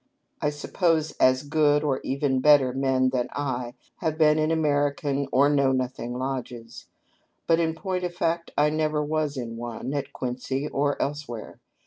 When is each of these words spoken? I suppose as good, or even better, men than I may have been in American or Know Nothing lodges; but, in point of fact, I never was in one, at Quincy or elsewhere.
I 0.41 0.49
suppose 0.49 1.11
as 1.19 1.43
good, 1.43 1.83
or 1.83 1.99
even 2.03 2.39
better, 2.39 2.73
men 2.73 3.11
than 3.11 3.27
I 3.33 3.75
may 3.75 3.75
have 4.07 4.17
been 4.17 4.39
in 4.39 4.49
American 4.49 5.27
or 5.31 5.47
Know 5.47 5.71
Nothing 5.71 6.17
lodges; 6.17 6.87
but, 7.45 7.59
in 7.59 7.75
point 7.75 8.03
of 8.03 8.15
fact, 8.15 8.49
I 8.57 8.71
never 8.71 9.05
was 9.05 9.37
in 9.37 9.57
one, 9.57 9.93
at 9.93 10.11
Quincy 10.11 10.67
or 10.67 10.99
elsewhere. 10.99 11.59